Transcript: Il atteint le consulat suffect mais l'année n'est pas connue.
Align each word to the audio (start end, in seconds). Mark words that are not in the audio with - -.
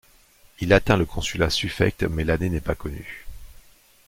Il 0.61 0.73
atteint 0.73 0.97
le 0.97 1.05
consulat 1.05 1.51
suffect 1.51 2.01
mais 2.09 2.23
l'année 2.23 2.49
n'est 2.49 2.59
pas 2.59 2.73
connue. 2.73 3.27